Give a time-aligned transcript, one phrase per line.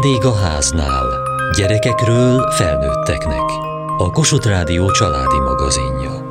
[0.00, 1.06] Vendég a háznál.
[1.56, 3.50] Gyerekekről felnőtteknek.
[3.98, 6.26] A Kossuth Rádió családi magazinja.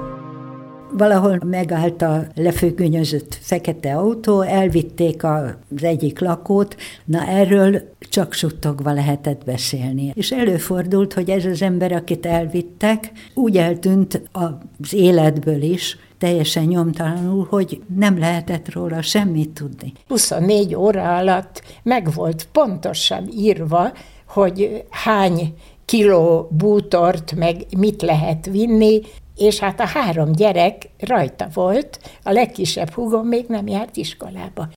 [0.92, 6.76] Valahol megállt a lefüggönyözött fekete autó, elvitték az egyik lakót,
[7.06, 10.12] na erről csak suttogva lehetett beszélni.
[10.16, 17.48] És előfordult, hogy ez az ember, akit elvittek, úgy eltűnt az életből is, teljesen nyomtalanul,
[17.50, 19.94] hogy nem lehetett róla semmit tudni.
[20.08, 23.92] 24 óra alatt meg volt pontosan írva,
[24.28, 25.54] hogy hány
[25.86, 29.02] kiló bútort, meg mit lehet vinni,
[29.38, 34.68] és hát a három gyerek rajta volt, a legkisebb húgom még nem járt iskolába.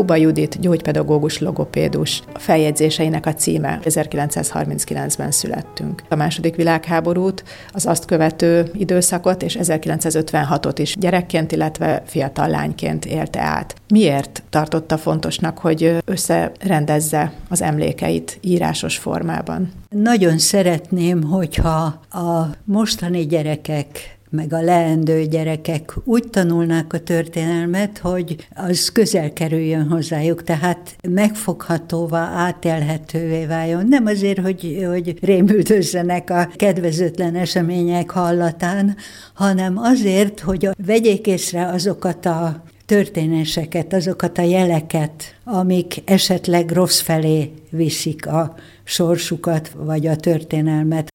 [0.00, 2.22] Huba Judit, gyógypedagógus, logopédus.
[2.32, 6.02] A feljegyzéseinek a címe 1939-ben születtünk.
[6.08, 13.40] A második világháborút, az azt követő időszakot és 1956-ot is gyerekként, illetve fiatal lányként élte
[13.40, 13.74] át.
[13.88, 19.72] Miért tartotta fontosnak, hogy összerendezze az emlékeit írásos formában?
[19.88, 28.36] Nagyon szeretném, hogyha a mostani gyerekek meg a leendő gyerekek úgy tanulnák a történelmet, hogy
[28.54, 33.86] az közel kerüljön hozzájuk, tehát megfoghatóvá, átélhetővé váljon.
[33.88, 38.96] Nem azért, hogy, hogy rémüldözzenek a kedvezőtlen események hallatán,
[39.34, 47.52] hanem azért, hogy vegyék észre azokat a történéseket, azokat a jeleket, amik esetleg rossz felé
[47.70, 51.09] viszik a sorsukat, vagy a történelmet.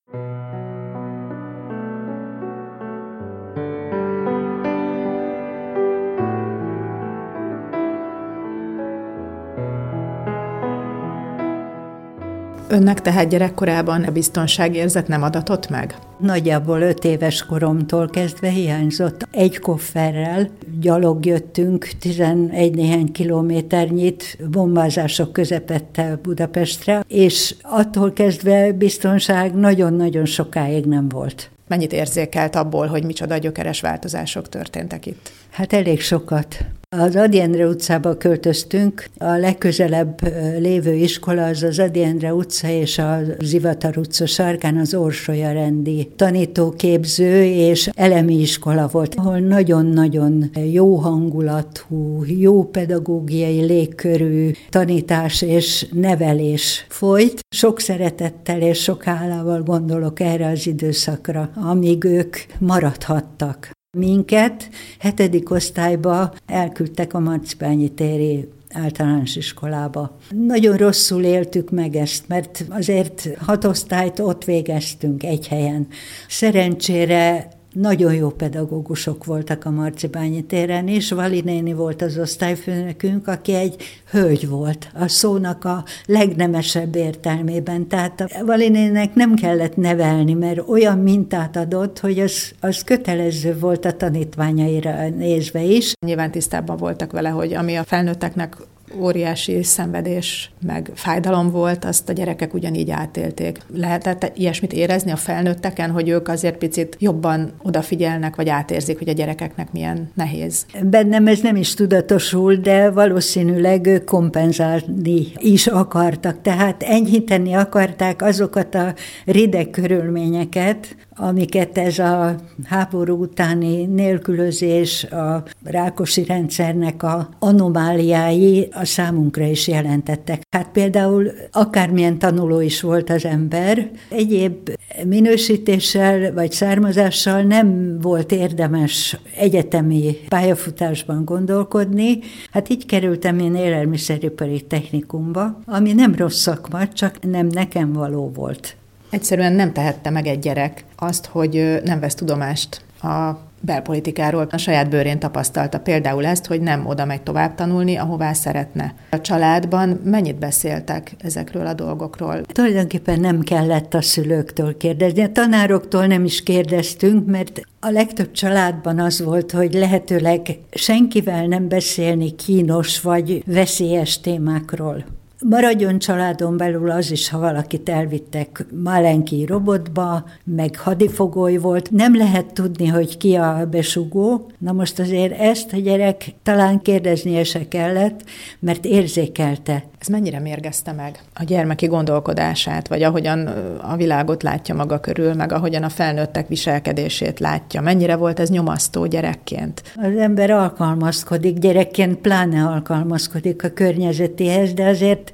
[12.67, 15.95] Önnek tehát gyerekkorában a biztonságérzet nem adatott meg?
[16.19, 19.27] Nagyjából öt éves koromtól kezdve hiányzott.
[19.31, 20.49] Egy kofferrel
[20.79, 31.09] gyalog jöttünk 11 néhány kilométernyit bombázások közepette Budapestre, és attól kezdve biztonság nagyon-nagyon sokáig nem
[31.09, 31.49] volt.
[31.67, 35.31] Mennyit érzékelt abból, hogy micsoda gyökeres változások történtek itt?
[35.51, 36.65] Hát elég sokat.
[36.99, 40.19] Az Adi Endre utcába költöztünk, a legközelebb
[40.59, 46.11] lévő iskola az az Adi Endre utca és a Zivatar utca sarkán az Orsolya rendi
[46.15, 56.85] tanítóképző és elemi iskola volt, ahol nagyon-nagyon jó hangulatú, jó pedagógiai légkörű tanítás és nevelés
[56.89, 57.39] folyt.
[57.49, 63.74] Sok szeretettel és sok hálával gondolok erre az időszakra, amíg ők maradhattak.
[63.95, 64.69] Minket
[64.99, 70.17] hetedik osztályba elküldtek a Marcipányi téri általános iskolába.
[70.29, 75.87] Nagyon rosszul éltük meg ezt, mert azért hat osztályt ott végeztünk egy helyen.
[76.27, 83.53] Szerencsére nagyon jó pedagógusok voltak a Marcibányi téren, és Vali néni volt az osztályfőnökünk, aki
[83.53, 83.75] egy
[84.11, 87.87] hölgy volt, a szónak a legnemesebb értelmében.
[87.87, 88.69] Tehát a Vali
[89.13, 95.61] nem kellett nevelni, mert olyan mintát adott, hogy az, az kötelező volt a tanítványaira nézve
[95.61, 95.93] is.
[96.05, 98.57] Nyilván tisztában voltak vele, hogy ami a felnőtteknek
[98.99, 103.59] óriási szenvedés, meg fájdalom volt, azt a gyerekek ugyanígy átélték.
[103.73, 109.13] Lehetett ilyesmit érezni a felnőtteken, hogy ők azért picit jobban odafigyelnek, vagy átérzik, hogy a
[109.13, 110.65] gyerekeknek milyen nehéz?
[110.83, 116.41] Bennem ez nem is tudatosul, de valószínűleg kompenzálni is akartak.
[116.41, 118.93] Tehát enyhíteni akarták azokat a
[119.25, 129.45] rideg körülményeket, amiket ez a háború utáni nélkülözés, a rákosi rendszernek a anomáliái a számunkra
[129.45, 130.41] is jelentettek.
[130.49, 134.69] Hát például akármilyen tanuló is volt az ember, egyéb
[135.05, 142.19] minősítéssel vagy származással nem volt érdemes egyetemi pályafutásban gondolkodni.
[142.51, 148.75] Hát így kerültem én élelmiszeripari technikumba, ami nem rossz szakma, csak nem nekem való volt.
[149.09, 154.47] Egyszerűen nem tehette meg egy gyerek azt, hogy nem vesz tudomást a belpolitikáról.
[154.51, 158.93] A saját bőrén tapasztalta például ezt, hogy nem oda megy tovább tanulni, ahová szeretne.
[159.09, 162.41] A családban mennyit beszéltek ezekről a dolgokról?
[162.45, 165.23] Tulajdonképpen nem kellett a szülőktől kérdezni.
[165.23, 170.41] A tanároktól nem is kérdeztünk, mert a legtöbb családban az volt, hogy lehetőleg
[170.71, 175.05] senkivel nem beszélni kínos vagy veszélyes témákról.
[175.49, 181.91] Maradjon családon belül az is, ha valakit elvittek Malenki robotba, meg hadifogoly volt.
[181.91, 184.51] Nem lehet tudni, hogy ki a besugó.
[184.57, 188.23] Na most azért ezt a gyerek talán kérdeznie se kellett,
[188.59, 189.83] mert érzékelte.
[190.05, 193.47] Ez mennyire mérgezte meg a gyermeki gondolkodását, vagy ahogyan
[193.81, 197.81] a világot látja maga körül, meg ahogyan a felnőttek viselkedését látja?
[197.81, 199.81] Mennyire volt ez nyomasztó gyerekként?
[199.95, 205.31] Az ember alkalmazkodik, gyerekként pláne alkalmazkodik a környezetéhez, de azért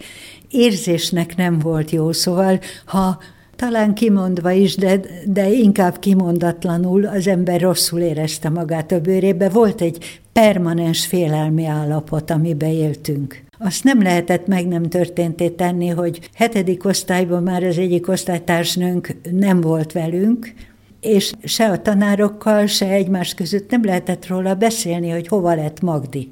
[0.50, 2.12] érzésnek nem volt jó.
[2.12, 3.18] Szóval, ha
[3.56, 9.50] talán kimondva is, de, de inkább kimondatlanul az ember rosszul érezte magát a bőrébe.
[9.50, 13.50] Volt egy permanens félelmi állapot, amiben éltünk.
[13.64, 19.62] Azt nem lehetett meg nem történté tenni, hogy hetedik osztályban már az egyik osztálytársnőnk nem
[19.62, 20.54] volt velünk,
[21.00, 26.32] és se a tanárokkal, se egymás között nem lehetett róla beszélni, hogy hova lett Magdi.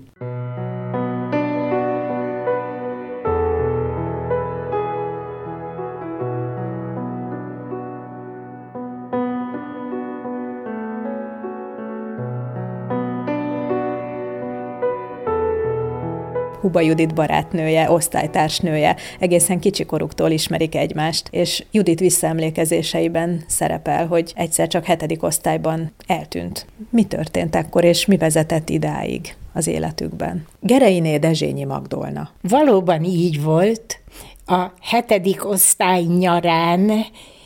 [16.61, 24.85] Huba Judit barátnője, osztálytársnője, egészen kicsikoruktól ismerik egymást, és Judit visszaemlékezéseiben szerepel, hogy egyszer csak
[24.85, 26.65] hetedik osztályban eltűnt.
[26.89, 29.35] Mi történt akkor, és mi vezetett idáig?
[29.53, 30.45] az életükben.
[30.59, 32.29] Gereiné Dezsényi Magdolna.
[32.41, 34.00] Valóban így volt.
[34.45, 36.91] A hetedik osztály nyarán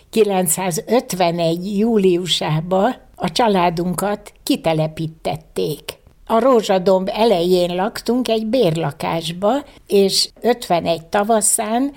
[0.09, 1.77] 951.
[1.77, 5.81] júliusában a családunkat kitelepítették
[6.25, 11.91] a Rózsadomb elején laktunk egy bérlakásba, és 51 tavaszán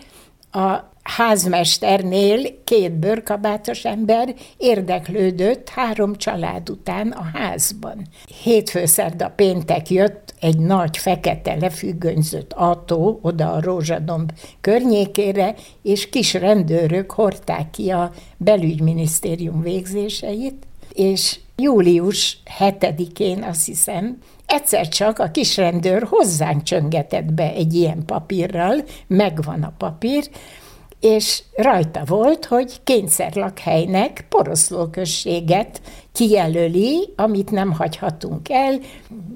[0.52, 8.06] a házmesternél két bőrkabátos ember érdeklődött három család után a házban.
[8.42, 17.10] Hétfőszerda péntek jött egy nagy fekete lefüggönyzött autó oda a Rózsadomb környékére, és kis rendőrök
[17.10, 26.62] hordták ki a belügyminisztérium végzéseit, és július 7-én azt hiszem, egyszer csak a kisrendőr hozzánk
[26.62, 30.28] csöngetett be egy ilyen papírral, megvan a papír,
[31.00, 35.80] és rajta volt, hogy kényszerlakhelynek poroszlóközséget
[36.12, 38.78] kijelöli, amit nem hagyhatunk el,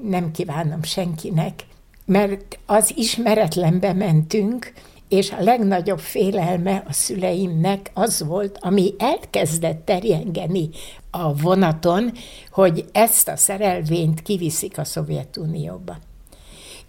[0.03, 1.67] nem kívánom senkinek,
[2.05, 4.73] mert az ismeretlenbe mentünk,
[5.11, 10.69] és a legnagyobb félelme a szüleimnek az volt, ami elkezdett terjengeni
[11.11, 12.12] a vonaton,
[12.51, 15.99] hogy ezt a szerelvényt kiviszik a Szovjetunióba.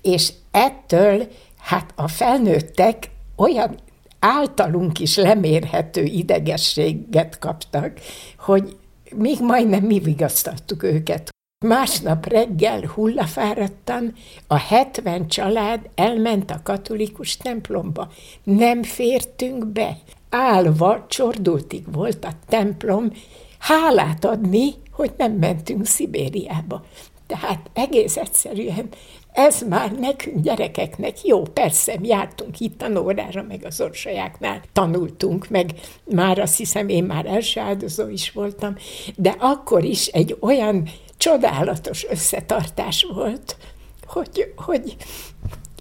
[0.01, 1.27] És ettől
[1.57, 3.77] hát a felnőttek olyan
[4.19, 7.99] általunk is lemérhető idegességet kaptak,
[8.37, 8.77] hogy
[9.15, 11.29] még majdnem mi vigasztattuk őket,
[11.65, 14.13] Másnap reggel hullafáradtan
[14.47, 18.11] a hetven család elment a katolikus templomba.
[18.43, 19.97] Nem fértünk be.
[20.29, 23.11] Álva csordultig volt a templom,
[23.59, 26.85] hálát adni, hogy nem mentünk Szibériába.
[27.27, 28.89] Tehát egész egyszerűen
[29.31, 35.73] ez már nekünk gyerekeknek jó, persze, jártunk itt tanórára, meg az orsajáknál tanultunk, meg
[36.05, 38.75] már azt hiszem, én már első áldozó is voltam,
[39.15, 40.89] de akkor is egy olyan
[41.21, 43.57] csodálatos összetartás volt,
[44.05, 44.95] hogy, hogy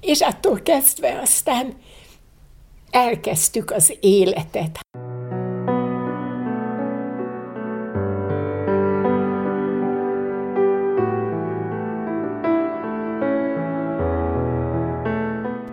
[0.00, 1.76] és attól kezdve aztán
[2.90, 4.80] elkezdtük az életet.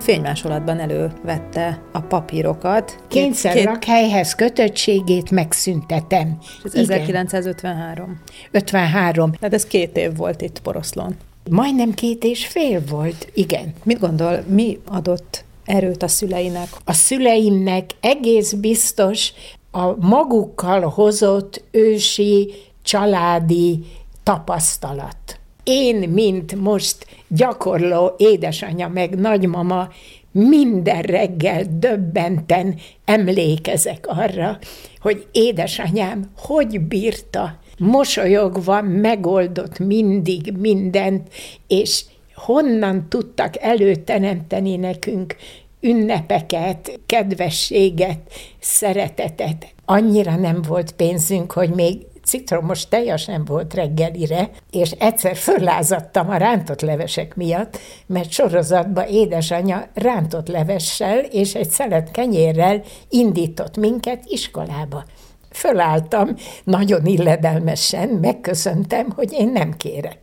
[0.07, 3.04] Fénymásolatban elővette a papírokat.
[3.07, 6.38] Kényszerlakhelyhez kötöttségét megszüntetem.
[6.63, 6.83] Ez Igen.
[6.83, 8.21] 1953.
[8.52, 9.31] 53.
[9.31, 11.16] Tehát ez két év volt itt Poroszlon.
[11.49, 13.73] Majdnem két és fél volt, igen.
[13.83, 16.68] Mit gondol, mi adott erőt a szüleinek?
[16.85, 19.33] A szüleimnek egész biztos
[19.71, 23.85] a magukkal hozott ősi, családi
[24.23, 25.37] tapasztalat
[25.68, 29.90] én, mint most gyakorló édesanyja meg nagymama,
[30.31, 34.59] minden reggel döbbenten emlékezek arra,
[35.00, 41.28] hogy édesanyám hogy bírta, mosolyogva megoldott mindig mindent,
[41.68, 45.36] és honnan tudtak előteremteni nekünk
[45.81, 48.19] ünnepeket, kedvességet,
[48.59, 49.68] szeretetet.
[49.86, 51.97] Annyira nem volt pénzünk, hogy még
[52.28, 59.88] citromos tejas nem volt reggelire, és egyszer föllázadtam a rántott levesek miatt, mert sorozatba édesanyja
[59.94, 65.04] rántott levessel és egy szelet kenyérrel indított minket iskolába.
[65.52, 70.19] Fölálltam, nagyon illedelmesen, megköszöntem, hogy én nem kérek,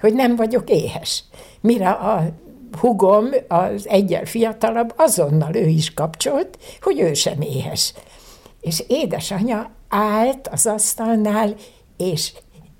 [0.00, 1.24] hogy nem vagyok éhes.
[1.60, 2.28] Mire a
[2.78, 7.94] hugom, az egyel fiatalabb, azonnal ő is kapcsolt, hogy ő sem éhes.
[8.60, 11.54] És édesanyja állt az asztalnál,
[11.96, 12.32] és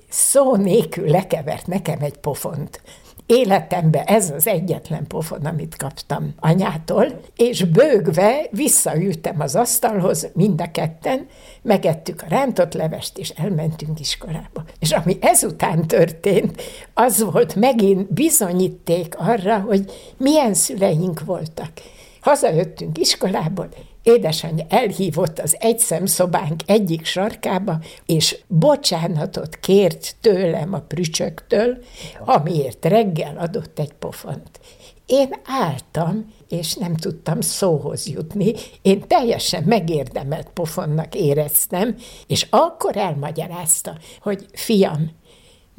[0.08, 2.80] szó nélkül lekevert nekem egy pofont.
[3.26, 10.70] életemben ez az egyetlen pofon, amit kaptam anyától, és bőgve visszaültem az asztalhoz, mind a
[10.70, 11.26] ketten,
[11.62, 14.64] megettük a rántott levest, és elmentünk iskolába.
[14.78, 16.62] És ami ezután történt,
[16.94, 21.70] az volt megint bizonyíték arra, hogy milyen szüleink voltak.
[22.20, 23.68] Hazajöttünk iskolából,
[24.02, 31.78] édesanyja elhívott az egyszemszobánk egyik sarkába, és bocsánatot kért tőlem a prücsöktől,
[32.24, 34.60] amiért reggel adott egy pofont.
[35.06, 38.52] Én álltam, és nem tudtam szóhoz jutni.
[38.82, 45.10] Én teljesen megérdemelt pofonnak éreztem, és akkor elmagyarázta, hogy fiam,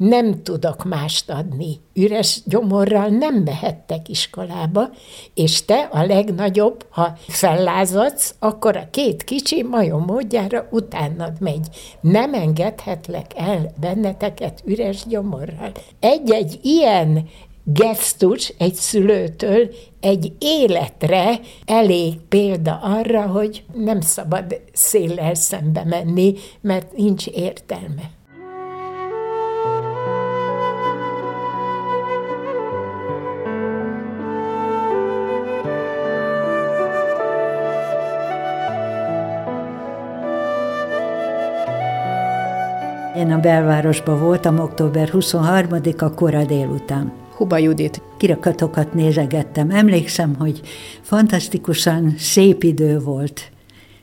[0.08, 1.80] nem tudok mást adni.
[1.94, 4.90] Üres gyomorral nem mehettek iskolába,
[5.34, 11.68] és te a legnagyobb, ha fellázadsz, akkor a két kicsi majom módjára utánad megy.
[12.00, 15.72] Nem engedhetlek el benneteket üres gyomorral.
[16.00, 17.28] Egy-egy ilyen
[17.64, 26.96] gesztus egy szülőtől egy életre elég példa arra, hogy nem szabad széllel szembe menni, mert
[26.96, 28.20] nincs értelme.
[43.22, 47.12] Én a belvárosban voltam október 23-a kora délután.
[47.36, 48.02] Huba Judit.
[48.18, 49.70] Kirakatokat nézegettem.
[49.70, 50.60] Emlékszem, hogy
[51.00, 53.50] fantasztikusan szép idő volt.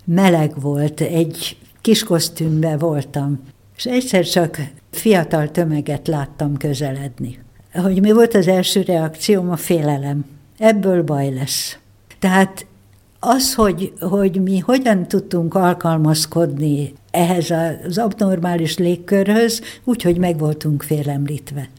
[0.05, 3.39] Meleg volt, egy kis kosztümbe voltam.
[3.77, 4.57] És egyszer csak
[4.91, 7.39] fiatal tömeget láttam közeledni.
[7.73, 9.51] Hogy mi volt az első reakcióm?
[9.51, 10.25] A félelem.
[10.57, 11.77] Ebből baj lesz.
[12.19, 12.65] Tehát
[13.19, 17.51] az, hogy, hogy mi hogyan tudtunk alkalmazkodni ehhez
[17.88, 21.69] az abnormális légkörhöz, úgyhogy meg voltunk félemlítve.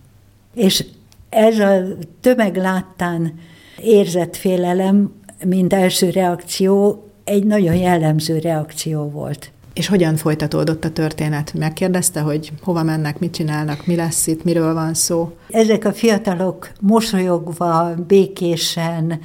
[0.54, 0.85] És
[1.28, 1.82] ez a
[2.20, 3.35] tömeg láttán
[3.82, 5.12] érzett félelem,
[5.44, 9.50] mint első reakció, egy nagyon jellemző reakció volt.
[9.73, 11.54] És hogyan folytatódott a történet?
[11.54, 15.37] Megkérdezte, hogy hova mennek, mit csinálnak, mi lesz itt, miről van szó?
[15.49, 19.20] Ezek a fiatalok mosolyogva, békésen,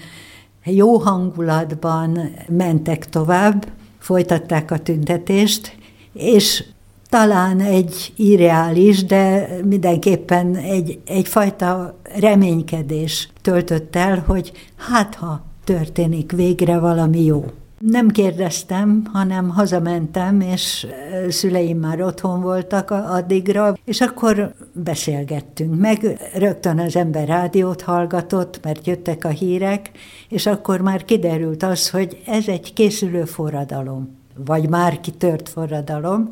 [0.71, 3.67] jó hangulatban mentek tovább,
[3.99, 5.75] folytatták a tüntetést,
[6.13, 6.63] és
[7.09, 16.79] talán egy irreális, de mindenképpen egy, egyfajta reménykedés töltött el, hogy hát ha történik végre
[16.79, 17.45] valami jó.
[17.89, 20.87] Nem kérdeztem, hanem hazamentem, és
[21.29, 25.79] szüleim már otthon voltak addigra, és akkor beszélgettünk.
[25.79, 29.91] Meg rögtön az ember rádiót hallgatott, mert jöttek a hírek,
[30.29, 36.27] és akkor már kiderült az, hogy ez egy készülő forradalom, vagy már kitört forradalom,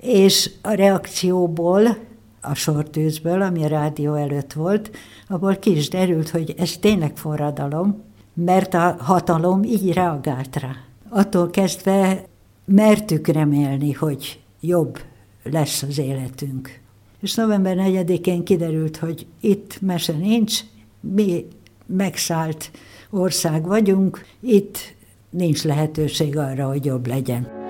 [0.00, 1.96] és a reakcióból,
[2.40, 4.90] a sortűzből, ami a rádió előtt volt,
[5.28, 8.04] abból ki is derült, hogy ez tényleg forradalom,
[8.44, 10.76] mert a hatalom így reagált rá.
[11.08, 12.24] Attól kezdve
[12.64, 14.98] mertük remélni, hogy jobb
[15.42, 16.80] lesz az életünk.
[17.20, 20.60] És november 4-én kiderült, hogy itt mese nincs,
[21.00, 21.46] mi
[21.86, 22.70] megszállt
[23.10, 24.78] ország vagyunk, itt
[25.30, 27.65] nincs lehetőség arra, hogy jobb legyen.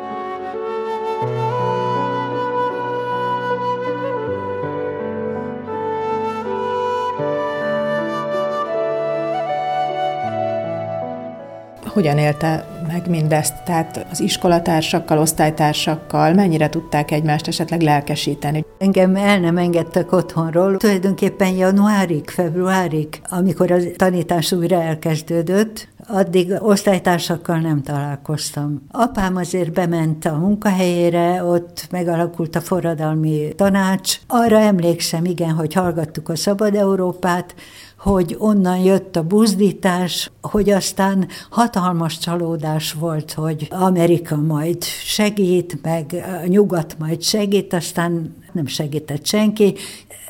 [11.97, 13.55] Hogyan élte meg mindezt?
[13.65, 18.65] Tehát az iskolatársakkal, osztálytársakkal mennyire tudták egymást esetleg lelkesíteni?
[18.79, 20.77] Engem el nem engedtek otthonról.
[20.77, 28.83] Tulajdonképpen januárig, februárig, amikor a tanítás újra elkezdődött, addig osztálytársakkal nem találkoztam.
[28.91, 34.21] Apám azért bement a munkahelyére, ott megalakult a forradalmi tanács.
[34.27, 37.55] Arra emlékszem, igen, hogy hallgattuk a Szabad Európát,
[37.99, 46.25] hogy onnan jött a buzdítás, hogy aztán hatalmas csalódás volt, hogy Amerika majd segít, meg
[46.47, 49.75] nyugat majd segít, aztán nem segített senki.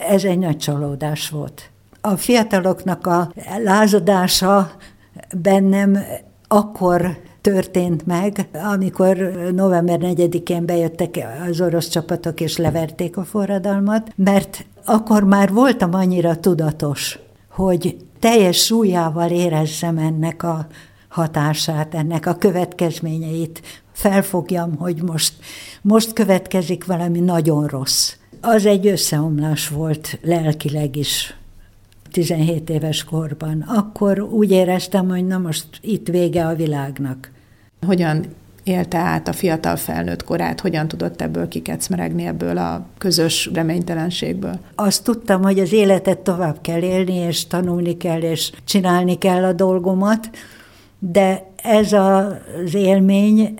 [0.08, 1.70] Ez egy nagy csalódás volt.
[2.00, 3.32] A fiataloknak a
[3.64, 4.70] lázadása
[5.36, 5.98] bennem
[6.48, 9.16] akkor történt meg, amikor
[9.54, 11.18] november 4-én bejöttek
[11.48, 17.18] az orosz csapatok és leverték a forradalmat, mert akkor már voltam annyira tudatos,
[17.50, 20.66] hogy teljes súlyával érezzem ennek a
[21.08, 23.60] hatását, ennek a következményeit,
[23.92, 25.34] felfogjam, hogy most,
[25.82, 28.14] most következik valami nagyon rossz.
[28.40, 31.36] Az egy összeomlás volt lelkileg is,
[32.16, 33.60] 17 éves korban.
[33.60, 37.30] Akkor úgy éreztem, hogy na most itt vége a világnak.
[37.86, 38.24] Hogyan
[38.62, 44.58] élte át a fiatal felnőtt korát, hogyan tudott ebből kikecmeregni, ebből a közös reménytelenségből?
[44.74, 49.52] Azt tudtam, hogy az életet tovább kell élni, és tanulni kell, és csinálni kell a
[49.52, 50.30] dolgomat,
[50.98, 53.54] de ez az élmény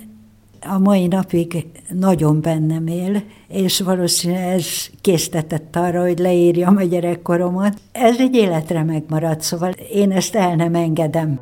[0.61, 4.67] a mai napig nagyon bennem él, és valószínűleg ez
[5.01, 7.81] késztetett arra, hogy leírjam a gyerekkoromat.
[7.93, 11.41] Ez egy életre megmaradt, szóval én ezt el nem engedem.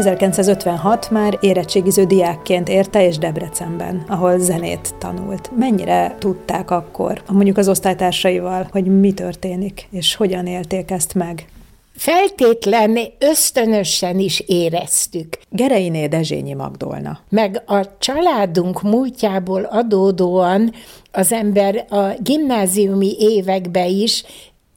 [0.00, 5.50] 1956 már érettségiző diákként érte és Debrecenben, ahol zenét tanult.
[5.56, 11.46] Mennyire tudták akkor, mondjuk az osztálytársaival, hogy mi történik, és hogyan élték ezt meg?
[11.96, 15.38] Feltétlen ösztönösen is éreztük.
[15.48, 17.18] Gereiné Dezsényi Magdolna.
[17.28, 20.72] Meg a családunk múltjából adódóan
[21.12, 24.24] az ember a gimnáziumi években is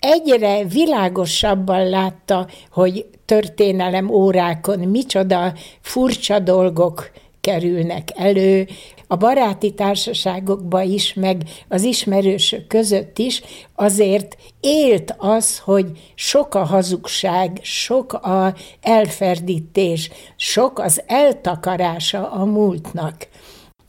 [0.03, 8.67] egyre világosabban látta, hogy történelem órákon micsoda furcsa dolgok kerülnek elő,
[9.07, 13.41] a baráti társaságokba is, meg az ismerősök között is,
[13.75, 23.27] azért élt az, hogy sok a hazugság, sok a elferdítés, sok az eltakarása a múltnak.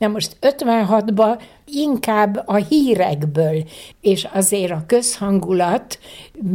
[0.05, 3.63] Na most 56-ban inkább a hírekből,
[4.01, 5.99] és azért a közhangulat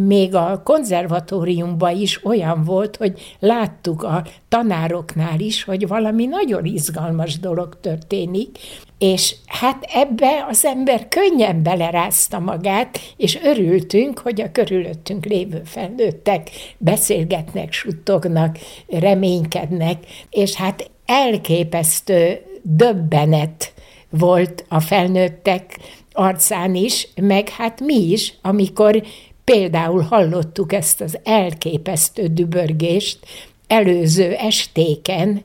[0.06, 7.38] még a konzervatóriumban is olyan volt, hogy láttuk a tanároknál is, hogy valami nagyon izgalmas
[7.38, 8.58] dolog történik,
[8.98, 16.50] és hát ebbe az ember könnyen belerázta magát, és örültünk, hogy a körülöttünk lévő felnőttek
[16.78, 19.96] beszélgetnek, suttognak, reménykednek,
[20.30, 23.72] és hát elképesztő döbbenet
[24.10, 25.78] volt a felnőttek
[26.12, 29.02] arcán is, meg hát mi is, amikor
[29.44, 33.18] például hallottuk ezt az elképesztő dübörgést
[33.66, 35.44] előző estéken,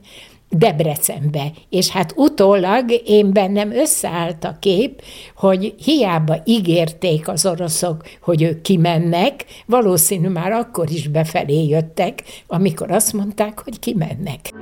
[0.49, 1.51] Debrecenbe.
[1.69, 5.01] És hát utólag én bennem összeállt a kép,
[5.35, 12.91] hogy hiába ígérték az oroszok, hogy ők kimennek, valószínű már akkor is befelé jöttek, amikor
[12.91, 14.53] azt mondták, hogy kimennek.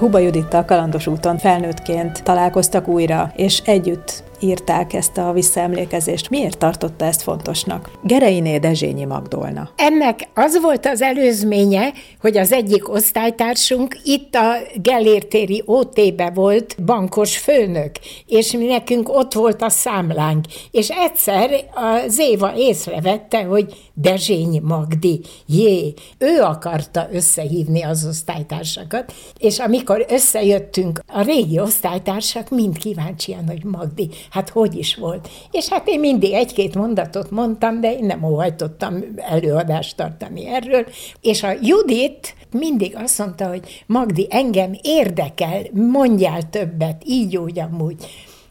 [0.00, 6.30] Huba Judittal kalandos úton felnőttként találkoztak újra, és együtt írták ezt a visszaemlékezést.
[6.30, 7.90] Miért tartotta ezt fontosnak?
[8.02, 9.70] Gereiné Dezsényi Magdolna.
[9.76, 17.38] Ennek az volt az előzménye, hogy az egyik osztálytársunk itt a Gellértéri OT-be volt bankos
[17.38, 17.90] főnök,
[18.26, 20.44] és mi nekünk ott volt a számlánk.
[20.70, 29.58] És egyszer az Éva észrevette, hogy Dezsényi Magdi, jé, ő akarta összehívni az osztálytársakat, és
[29.58, 35.28] amikor összejöttünk, a régi osztálytársak mind kíváncsian, hogy Magdi, hát hogy is volt.
[35.50, 40.86] És hát én mindig egy-két mondatot mondtam, de én nem óhajtottam előadást tartani erről.
[41.20, 48.06] És a Judit mindig azt mondta, hogy Magdi, engem érdekel, mondjál többet, így úgy, amúgy.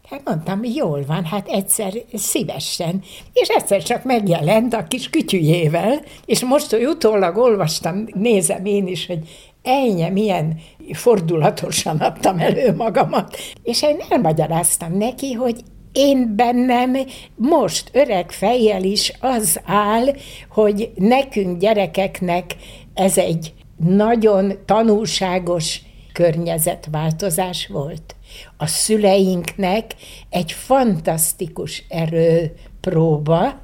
[0.10, 3.02] Hát mondtam, jól van, hát egyszer szívesen.
[3.34, 9.06] És egyszer csak megjelent a kis kütyüjével, és most, hogy utólag olvastam, nézem én is,
[9.06, 9.20] hogy
[9.64, 10.60] ennyi, milyen
[10.94, 13.38] fordulatosan adtam elő magamat.
[13.64, 16.98] És én elmagyaráztam neki, hogy én bennem
[17.36, 20.06] most öreg fejjel is az áll,
[20.50, 22.56] hogy nekünk gyerekeknek
[22.94, 25.82] ez egy nagyon tanulságos
[26.14, 28.16] környezetváltozás volt.
[28.58, 29.96] A szüleinknek
[30.30, 33.60] egy fantasztikus erőpróba,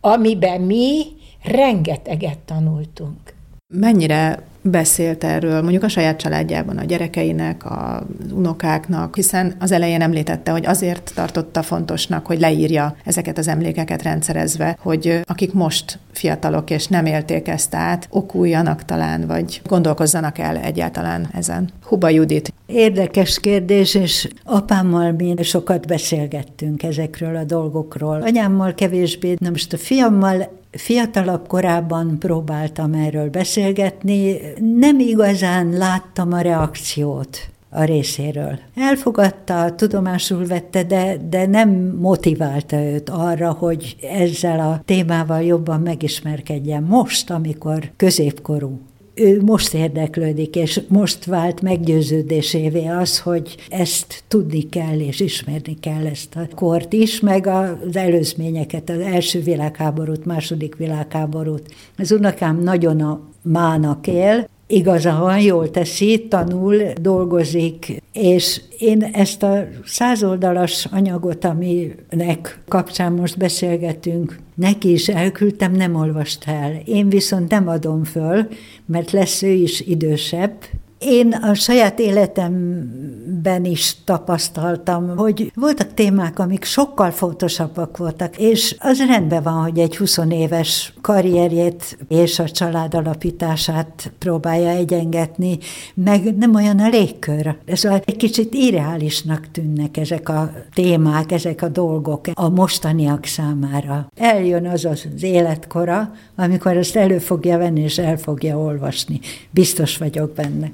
[0.00, 1.02] amiben mi
[1.42, 3.34] rengeteget tanultunk.
[3.74, 10.50] Mennyire beszélt erről, mondjuk a saját családjában, a gyerekeinek, az unokáknak, hiszen az elején említette,
[10.50, 16.86] hogy azért tartotta fontosnak, hogy leírja ezeket az emlékeket rendszerezve, hogy akik most fiatalok és
[16.86, 21.70] nem élték ezt át, okuljanak talán, vagy gondolkozzanak el egyáltalán ezen.
[21.82, 22.52] Huba Judit.
[22.66, 28.22] Érdekes kérdés, és apámmal mi sokat beszélgettünk ezekről a dolgokról.
[28.22, 34.36] Anyámmal kevésbé, na most a fiammal fiatalabb korában próbáltam erről beszélgetni,
[34.78, 38.58] nem igazán láttam a reakciót a részéről.
[38.74, 46.82] Elfogadta, tudomásul vette, de, de nem motiválta őt arra, hogy ezzel a témával jobban megismerkedjen
[46.82, 48.80] most, amikor középkorú.
[49.14, 56.06] Ő most érdeklődik, és most vált meggyőződésévé az, hogy ezt tudni kell, és ismerni kell
[56.06, 61.74] ezt a kort is, meg az előzményeket, az első világháborút, második világháborút.
[61.98, 69.42] Az unokám nagyon a mának él, igaza van, jól teszi, tanul, dolgozik, és én ezt
[69.42, 76.80] a százoldalas anyagot, aminek kapcsán most beszélgetünk, neki is elküldtem, nem olvast el.
[76.84, 78.48] Én viszont nem adom föl,
[78.86, 80.52] mert lesz ő is idősebb,
[81.00, 89.06] én a saját életemben is tapasztaltam, hogy voltak témák, amik sokkal fontosabbak voltak, és az
[89.06, 95.58] rendben van, hogy egy 20 éves karrierjét és a család alapítását próbálja egyengetni,
[95.94, 97.56] meg nem olyan a légkör.
[97.64, 104.08] Ez egy kicsit irreálisnak tűnnek ezek a témák, ezek a dolgok a mostaniak számára.
[104.16, 109.20] Eljön az az életkora, amikor ezt elő fogja venni és el fogja olvasni.
[109.50, 110.70] Biztos vagyok benne.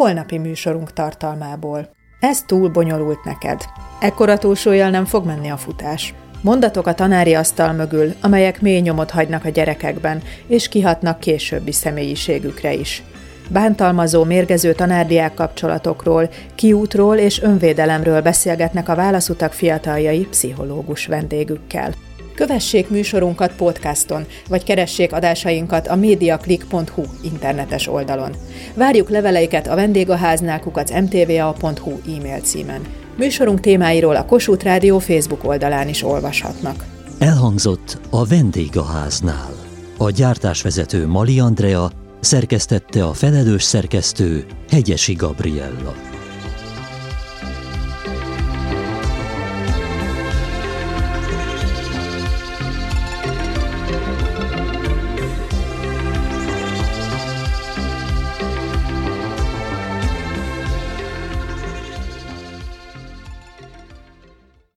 [0.00, 1.88] Holnapi műsorunk tartalmából.
[2.20, 3.64] Ez túl bonyolult neked.
[4.00, 6.14] Ekkora túlsúlyjal nem fog menni a futás.
[6.42, 12.72] Mondatok a tanári asztal mögül, amelyek mély nyomot hagynak a gyerekekben, és kihatnak későbbi személyiségükre
[12.72, 13.02] is.
[13.48, 21.92] Bántalmazó, mérgező tanárdiák kapcsolatokról, kiútról és önvédelemről beszélgetnek a válaszutak fiataljai pszichológus vendégükkel.
[22.40, 28.32] Kövessék műsorunkat podcaston, vagy keressék adásainkat a mediaclick.hu internetes oldalon.
[28.74, 30.62] Várjuk leveleiket a vendégháznál
[31.00, 32.80] mtva.hu e-mail címen.
[33.16, 36.84] Műsorunk témáiról a Kossuth Rádió Facebook oldalán is olvashatnak.
[37.18, 39.54] Elhangzott a vendégháznál.
[39.96, 46.09] A gyártásvezető Mali Andrea szerkesztette a felelős szerkesztő Hegyesi Gabriella.